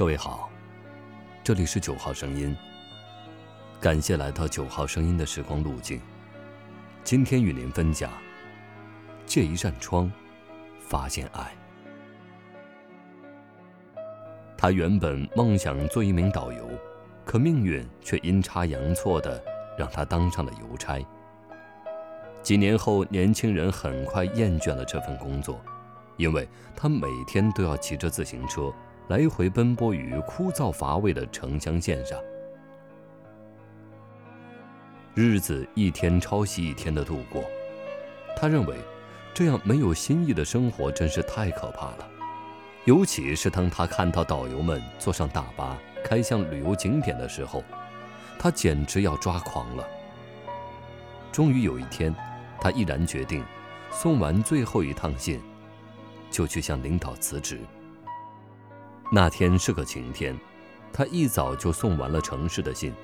[0.00, 0.48] 各位好，
[1.44, 2.56] 这里是九号声音。
[3.78, 6.00] 感谢来到九号声音的时光路径。
[7.04, 8.10] 今天与您分享：
[9.26, 10.10] 借一扇窗，
[10.80, 11.54] 发现爱。
[14.56, 16.66] 他原本梦想做一名导游，
[17.26, 19.38] 可命运却阴差阳错的
[19.76, 20.98] 让他当上了邮差。
[22.42, 25.60] 几年后，年轻人很快厌倦了这份工作，
[26.16, 28.72] 因为他每天都要骑着自行车。
[29.10, 32.16] 来回奔波于枯燥乏味的城乡线上，
[35.16, 37.42] 日子一天抄袭一天的度过。
[38.36, 38.76] 他认为，
[39.34, 42.08] 这样没有新意的生活真是太可怕了。
[42.84, 47.64] 尤其是当他看到导游们坐上大巴开向旅游景点的时候，
[48.38, 49.84] 他简直要抓狂了。
[51.32, 52.14] 终于有一天，
[52.60, 53.44] 他毅然决定，
[53.90, 55.40] 送完最后一趟信，
[56.30, 57.58] 就去向领导辞职。
[59.12, 60.38] 那天是个晴天，
[60.92, 62.94] 他一早就送完了城市的信，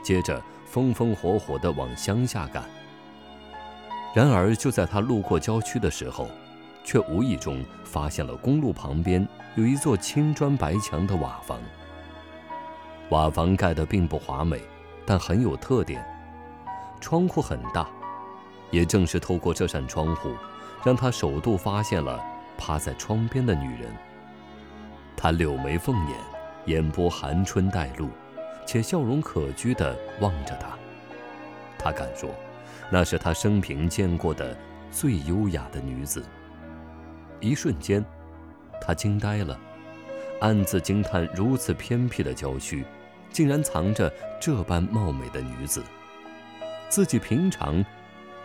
[0.00, 2.62] 接着风风火火地往乡下赶。
[4.14, 6.28] 然而，就在他路过郊区的时候，
[6.84, 11.60] 却无意中发现了公路旁边有一座青砖白墙的瓦房。
[13.10, 14.62] 瓦房盖得并不华美，
[15.04, 16.04] 但很有特点，
[17.00, 17.88] 窗户很大。
[18.70, 20.32] 也正是透过这扇窗户，
[20.84, 22.24] 让他首度发现了
[22.56, 23.92] 趴在窗边的女人。
[25.16, 26.18] 他柳眉凤眼，
[26.66, 28.10] 眼波含春带露，
[28.66, 30.68] 且笑容可掬地望着他。
[31.78, 32.30] 他敢说，
[32.90, 34.56] 那是他生平见过的
[34.90, 36.24] 最优雅的女子。
[37.40, 38.04] 一瞬间，
[38.80, 39.58] 他惊呆了，
[40.40, 42.84] 暗自惊叹：如此偏僻的郊区，
[43.30, 45.82] 竟然藏着这般貌美的女子。
[46.88, 47.84] 自己平常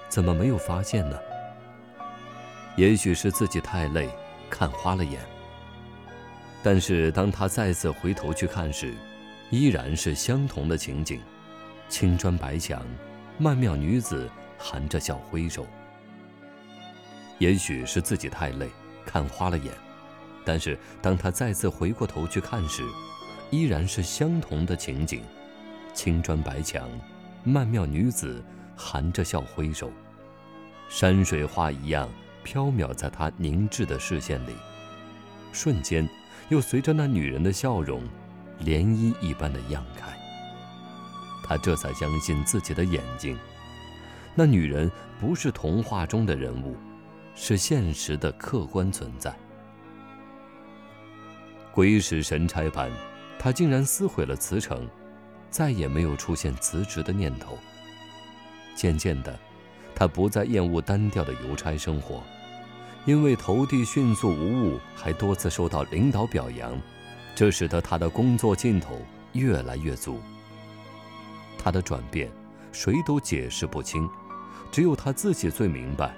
[0.10, 1.18] 怎么没有发现呢？
[2.76, 4.10] 也许是自己太累，
[4.50, 5.20] 看花了眼。
[6.64, 8.94] 但是当他再次回头去看时，
[9.50, 11.19] 依然是相同的情景：
[11.90, 12.86] 青砖白墙，
[13.38, 15.66] 曼妙女子含着笑挥手。
[17.40, 18.69] 也许是自己太累，
[19.06, 19.74] 看花了眼。
[20.46, 22.84] 但是当他再次回过头去看时，
[23.50, 25.24] 依然是相同的情景：
[25.94, 26.88] 青砖白墙，
[27.44, 28.44] 曼妙女子
[28.75, 29.91] 含着笑挥手。
[30.90, 32.07] 山水画一样
[32.44, 34.53] 飘渺在他凝滞的视线里，
[35.52, 36.07] 瞬间。
[36.51, 38.03] 又随着那女人的笑容，
[38.59, 40.12] 涟漪一般的漾开。
[41.41, 43.39] 他这才相信自己的眼睛，
[44.35, 46.75] 那女人不是童话中的人物，
[47.35, 49.34] 是现实的客观存在。
[51.72, 52.91] 鬼使神差般，
[53.39, 54.85] 他竟然撕毁了辞呈，
[55.50, 57.57] 再也没有出现辞职的念头。
[58.75, 59.39] 渐渐的，
[59.95, 62.22] 他不再厌恶单调的邮差生活。
[63.06, 66.79] 因为投递迅速无误，还多次受到领导表扬，
[67.34, 69.01] 这使得他的工作劲头
[69.34, 70.19] 越来越足。
[71.57, 72.29] 他的转变，
[72.72, 74.07] 谁都解释不清，
[74.72, 76.13] 只有他自己最明白。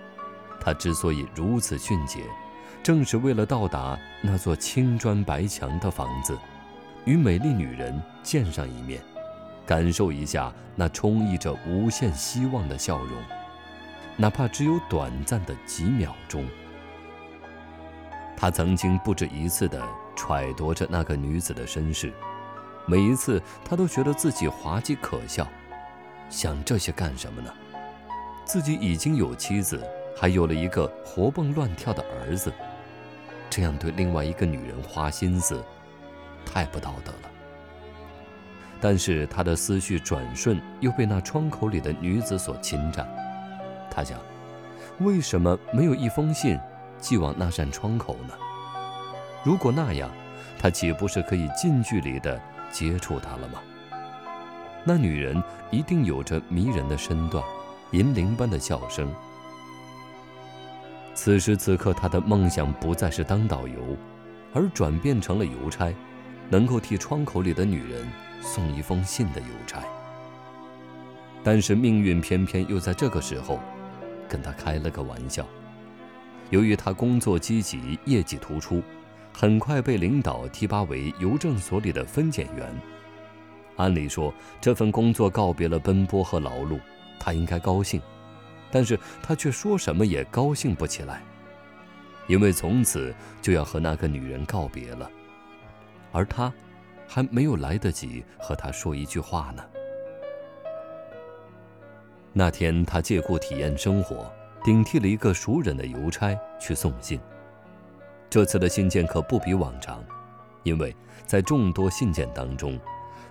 [0.59, 2.19] 他之所以如此迅捷，
[2.81, 6.37] 正是为了到达那座青砖白墙的房子，
[7.05, 9.01] 与美丽女人见上一面，
[9.65, 13.17] 感受一下那充溢着无限希望的笑容，
[14.17, 16.45] 哪怕只有短暂的几秒钟。
[18.43, 19.81] 他曾经不止一次地
[20.17, 22.11] 揣度着那个女子的身世，
[22.85, 25.47] 每一次他都觉得自己滑稽可笑。
[26.29, 27.49] 想这些干什么呢？
[28.43, 29.81] 自己已经有妻子，
[30.13, 32.51] 还有了一个活蹦乱跳的儿子，
[33.49, 35.63] 这样对另外一个女人花心思，
[36.45, 37.31] 太不道德了。
[38.81, 43.07] 但是他的思绪转瞬又被那窗口里的女子所侵占。
[43.89, 44.19] 他想，
[44.99, 46.59] 为什么没有一封信？
[47.03, 48.33] 寄往那扇窗口呢？
[49.43, 50.09] 如果那样，
[50.57, 52.41] 他岂不是可以近距离地
[52.71, 53.59] 接触她了吗？
[54.85, 57.43] 那女人一定有着迷人的身段，
[57.91, 59.13] 银铃般的笑声。
[61.13, 63.97] 此时此刻，他的梦想不再是当导游，
[64.53, 65.93] 而转变成了邮差，
[66.49, 68.09] 能够替窗口里的女人
[68.41, 69.83] 送一封信的邮差。
[71.43, 73.59] 但是命运偏偏又在这个时候，
[74.29, 75.45] 跟他开了个玩笑。
[76.49, 78.81] 由于他工作积极，业绩突出，
[79.33, 82.73] 很快被领导提拔为邮政所里的分拣员。
[83.77, 84.31] 按理说，
[84.61, 86.79] 这份工作告别了奔波和劳碌，
[87.19, 87.99] 他应该高兴，
[88.69, 91.23] 但是他却说什么也高兴不起来，
[92.27, 95.09] 因为从此就要和那个女人告别了，
[96.11, 96.53] 而他
[97.07, 99.63] 还没有来得及和她说一句话呢。
[102.31, 104.31] 那天，他借故体验生活。
[104.63, 107.19] 顶替了一个熟人的邮差去送信。
[108.29, 110.03] 这次的信件可不比往常，
[110.63, 110.95] 因为
[111.25, 112.79] 在众多信件当中，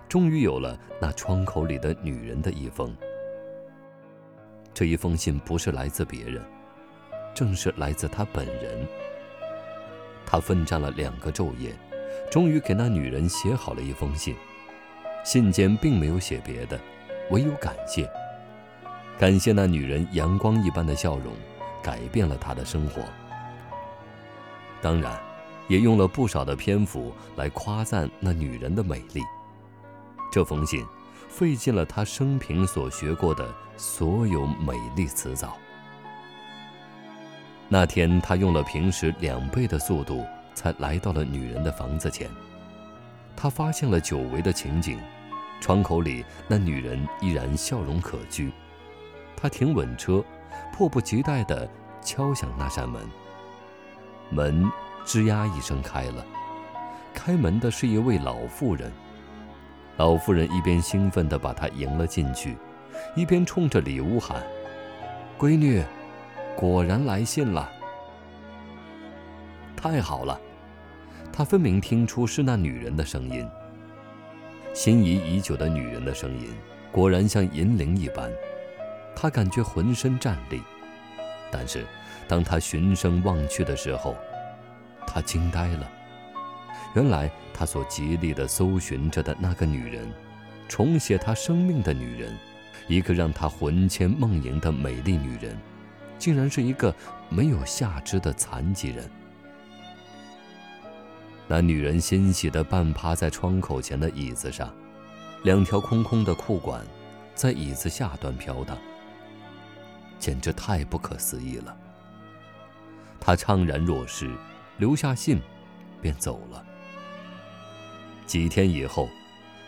[0.07, 2.95] 终于有了那窗口里的女人的一封。
[4.73, 6.41] 这一封信不是来自别人，
[7.33, 8.87] 正是来自他本人。
[10.25, 11.73] 他奋战了两个昼夜，
[12.31, 14.35] 终于给那女人写好了一封信。
[15.23, 16.79] 信件并没有写别的，
[17.29, 18.09] 唯有感谢。
[19.19, 21.33] 感谢那女人阳光一般的笑容，
[21.81, 23.01] 改变了他的生活。
[24.81, 25.17] 当然，
[25.67, 29.21] 也用了不少的篇幅来夸赞那女人的美丽。
[30.31, 30.85] 这封信，
[31.29, 35.55] 费尽了他生平所学过的所有美丽词藻。
[37.69, 42.29] 那天，他用了平时两倍的速度，才来到了女人的房子前。
[43.35, 44.99] 他发现了久违的情景，
[45.61, 48.51] 窗口里那女人依然笑容可掬。
[49.35, 50.23] 他停稳车，
[50.73, 51.69] 迫不及待地
[52.01, 53.01] 敲响那扇门。
[54.29, 54.71] 门
[55.05, 56.25] 吱呀一声开了，
[57.13, 58.91] 开门的是一位老妇人。
[59.97, 62.57] 老妇人一边兴奋地把他迎了进去，
[63.15, 64.41] 一边冲着里屋喊
[65.37, 65.83] ：“闺女，
[66.55, 67.69] 果然来信了！
[69.75, 70.39] 太好了！”
[71.31, 73.47] 他分明听出是那女人的声音。
[74.73, 76.49] 心仪已久的女人的声音，
[76.91, 78.31] 果然像银铃一般。
[79.15, 80.61] 他感觉浑身战栗，
[81.51, 81.85] 但是
[82.27, 84.15] 当他循声望去的时候，
[85.07, 85.89] 他惊呆了。
[86.95, 90.11] 原来他所极力的搜寻着的那个女人，
[90.67, 92.37] 重写他生命的女人，
[92.87, 95.57] 一个让他魂牵梦萦的美丽女人，
[96.19, 96.93] 竟然是一个
[97.29, 99.09] 没有下肢的残疾人。
[101.47, 104.73] 那女人欣喜地半趴在窗口前的椅子上，
[105.43, 106.85] 两条空空的裤管
[107.35, 108.77] 在椅子下端飘荡。
[110.23, 111.75] 简直太不可思议了。
[113.19, 114.33] 他怅然若失，
[114.77, 115.37] 留下信，
[116.01, 116.65] 便走了。
[118.25, 119.09] 几天以后，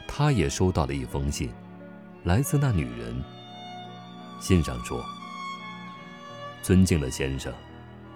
[0.08, 1.52] 他也收到了一封信，
[2.24, 3.22] 来自那女人。
[4.40, 5.04] 信上说
[6.64, 7.54] ：“尊敬的先生，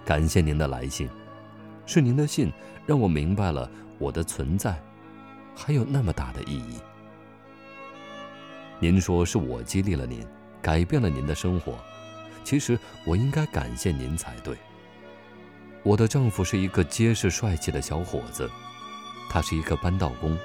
[0.02, 1.10] 感谢您的来信，
[1.84, 2.50] 是您的信
[2.86, 4.80] 让我明白了我的存在，
[5.54, 6.78] 还有那么大的意义。
[8.78, 10.26] 您说是我激励了您，
[10.62, 11.74] 改变了您的生活。”
[12.44, 14.56] 其实我应该感谢您才对。
[15.82, 18.50] 我的丈夫是一个结实帅气的小伙子，
[19.30, 20.36] 他是一个扳道工。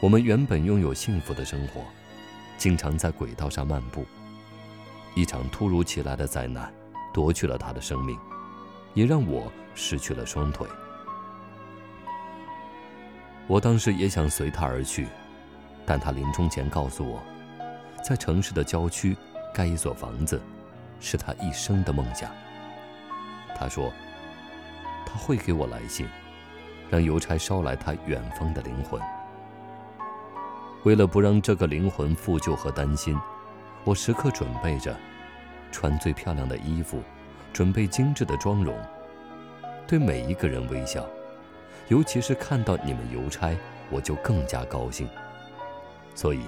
[0.00, 1.82] 我们原本拥有幸福的生活，
[2.58, 4.04] 经常在轨道上漫步。
[5.14, 6.72] 一场突如其来的灾难
[7.12, 8.18] 夺去了他的生命，
[8.94, 10.66] 也让我失去了双腿。
[13.46, 15.08] 我当时也想随他而去，
[15.84, 17.20] 但他临终前告诉我，
[18.02, 19.16] 在城市的郊区
[19.52, 20.40] 盖一所房子。
[21.02, 22.30] 是他一生的梦想。
[23.54, 23.92] 他说，
[25.04, 26.08] 他会给我来信，
[26.88, 28.98] 让邮差捎来他远方的灵魂。
[30.84, 33.16] 为了不让这个灵魂负疚和担心，
[33.84, 34.96] 我时刻准备着，
[35.70, 37.02] 穿最漂亮的衣服，
[37.52, 38.74] 准备精致的妆容，
[39.86, 41.06] 对每一个人微笑，
[41.88, 43.54] 尤其是看到你们邮差，
[43.90, 45.08] 我就更加高兴。
[46.14, 46.40] 所以，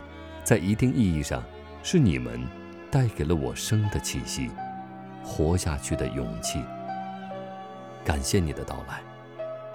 [0.42, 1.42] 在一定意义上，
[1.82, 2.63] 是你们。
[2.94, 4.48] 带给了我生的气息，
[5.24, 6.62] 活下去的勇气。
[8.04, 9.02] 感谢你的到来，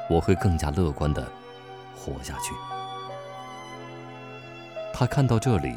[0.09, 1.29] 我会更加乐观的
[1.93, 2.53] 活下去。
[4.93, 5.75] 他看到这里，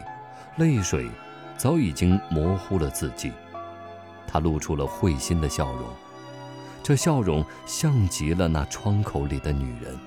[0.55, 1.11] 泪水
[1.57, 3.33] 早已经模糊了字迹，
[4.25, 5.89] 他露出了会心的笑容，
[6.81, 9.99] 这笑容像极了那窗口里的女人。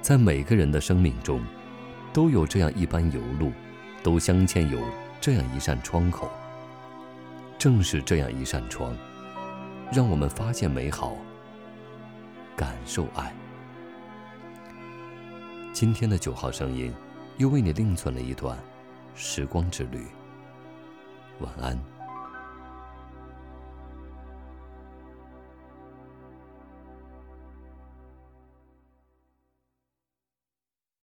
[0.00, 1.44] 在每个人的生命中，
[2.14, 3.52] 都有这样一般游路，
[4.02, 4.80] 都镶嵌有。
[5.20, 6.30] 这样一扇窗口，
[7.58, 8.96] 正是这样一扇窗，
[9.92, 11.14] 让我们发现美好，
[12.56, 13.30] 感受爱。
[15.74, 16.90] 今天的九号声音，
[17.36, 18.56] 又为你另存了一段
[19.14, 20.06] 时光之旅。
[21.40, 21.99] 晚安。